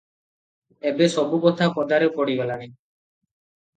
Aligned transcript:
ଏବେ 0.93 1.09
ସବୁ 1.15 1.41
କଥା 1.45 1.67
ପଦାରେ 1.77 2.09
ପଡିଗଲାଣି। 2.19 2.67